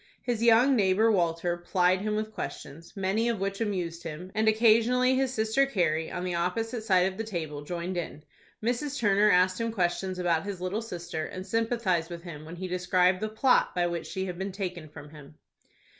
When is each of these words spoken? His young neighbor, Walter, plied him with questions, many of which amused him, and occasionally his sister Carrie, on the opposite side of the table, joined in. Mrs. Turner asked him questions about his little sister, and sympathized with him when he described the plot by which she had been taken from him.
His 0.23 0.41
young 0.41 0.75
neighbor, 0.75 1.11
Walter, 1.11 1.55
plied 1.57 2.01
him 2.01 2.15
with 2.15 2.33
questions, 2.33 2.97
many 2.97 3.29
of 3.29 3.39
which 3.39 3.61
amused 3.61 4.01
him, 4.01 4.31
and 4.33 4.47
occasionally 4.47 5.13
his 5.13 5.31
sister 5.31 5.67
Carrie, 5.67 6.09
on 6.11 6.23
the 6.23 6.33
opposite 6.33 6.83
side 6.83 7.05
of 7.05 7.19
the 7.19 7.23
table, 7.23 7.61
joined 7.63 7.95
in. 7.97 8.23
Mrs. 8.63 8.97
Turner 8.97 9.29
asked 9.29 9.61
him 9.61 9.71
questions 9.71 10.17
about 10.17 10.43
his 10.43 10.59
little 10.59 10.81
sister, 10.81 11.25
and 11.27 11.45
sympathized 11.45 12.09
with 12.09 12.23
him 12.23 12.45
when 12.45 12.55
he 12.55 12.67
described 12.67 13.21
the 13.21 13.29
plot 13.29 13.75
by 13.75 13.85
which 13.85 14.07
she 14.07 14.25
had 14.25 14.39
been 14.39 14.51
taken 14.51 14.89
from 14.89 15.11
him. 15.11 15.35